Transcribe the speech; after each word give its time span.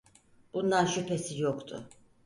Bundan 0.53 0.85
şüphesi 0.85 1.33
yoktu. 1.41 1.89